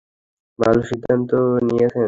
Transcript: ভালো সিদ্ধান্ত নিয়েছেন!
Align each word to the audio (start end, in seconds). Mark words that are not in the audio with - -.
ভালো 0.59 0.81
সিদ্ধান্ত 0.89 1.31
নিয়েছেন! 1.67 1.99